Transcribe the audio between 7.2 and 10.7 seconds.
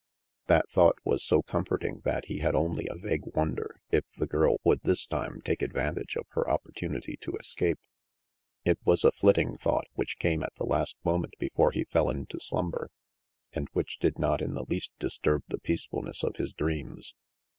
escape. It was a flitting thought which came at the